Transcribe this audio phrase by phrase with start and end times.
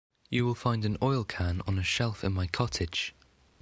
[0.31, 3.13] You will find an oil-can on a shelf in my cottage.